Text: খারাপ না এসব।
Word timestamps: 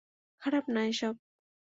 খারাপ 0.41 0.65
না 0.69 0.81
এসব। 0.85 1.15